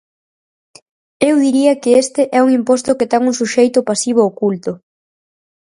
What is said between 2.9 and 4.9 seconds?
que ten un suxeito pasivo oculto.